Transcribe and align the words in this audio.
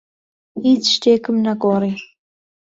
هیچ 0.63 0.83
شتێکم 0.93 1.35
نەگۆڕی. 1.45 1.93